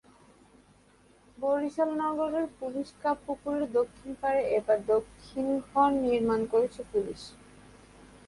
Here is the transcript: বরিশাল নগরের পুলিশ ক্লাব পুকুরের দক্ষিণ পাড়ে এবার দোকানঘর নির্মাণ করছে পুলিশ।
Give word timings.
বরিশাল 1.37 1.89
নগরের 2.01 2.45
পুলিশ 2.59 2.87
ক্লাব 2.97 3.17
পুকুরের 3.25 3.65
দক্ষিণ 3.77 4.09
পাড়ে 4.21 4.41
এবার 4.57 4.77
দোকানঘর 4.89 5.89
নির্মাণ 6.03 6.41
করছে 6.53 6.81
পুলিশ। 6.91 7.21